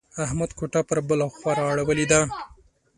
احمد 0.25 0.49
کوټه 0.57 0.81
پر 0.89 0.97
بله 1.07 1.25
خوا 1.37 1.51
را 1.57 1.63
اړولې 1.71 2.05
ده. 2.11 2.21